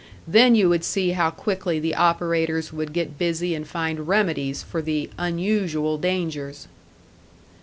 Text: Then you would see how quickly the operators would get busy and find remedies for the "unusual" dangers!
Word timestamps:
Then 0.27 0.55
you 0.55 0.67
would 0.67 0.83
see 0.83 1.11
how 1.11 1.29
quickly 1.29 1.79
the 1.79 1.93
operators 1.93 2.73
would 2.73 2.91
get 2.91 3.19
busy 3.19 3.53
and 3.53 3.67
find 3.67 4.07
remedies 4.07 4.63
for 4.63 4.81
the 4.81 5.11
"unusual" 5.19 5.99
dangers! 5.99 6.67